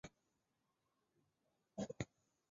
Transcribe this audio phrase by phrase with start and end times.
[0.03, 0.07] 曾
[1.77, 2.07] 为成员。